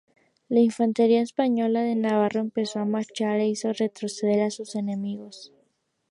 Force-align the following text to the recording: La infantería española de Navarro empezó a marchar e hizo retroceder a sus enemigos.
La 0.49 0.61
infantería 0.61 1.21
española 1.21 1.83
de 1.83 1.93
Navarro 1.93 2.39
empezó 2.39 2.79
a 2.79 2.85
marchar 2.85 3.39
e 3.39 3.47
hizo 3.49 3.71
retroceder 3.71 4.41
a 4.41 4.49
sus 4.49 4.73
enemigos. 4.73 5.53